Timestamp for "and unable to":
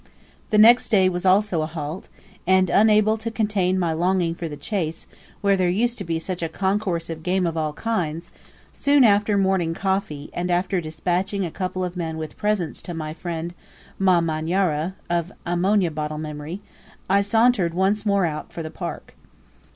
2.47-3.29